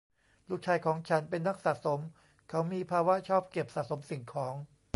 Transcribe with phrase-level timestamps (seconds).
[0.49, 1.99] ลูกชายของฉันเป็นนักสะสม:
[2.49, 4.55] เขามีภาวะชอบเก็บสะสมสิ่งของ